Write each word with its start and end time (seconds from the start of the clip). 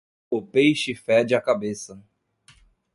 O 0.31 0.41
peixe 0.41 0.95
fede 0.95 1.35
a 1.35 1.39
cabeça. 1.39 2.03